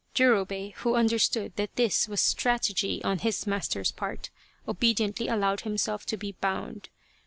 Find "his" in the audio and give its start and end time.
3.19-3.45